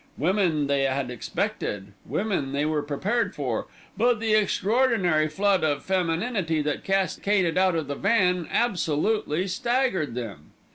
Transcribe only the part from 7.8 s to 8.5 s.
the van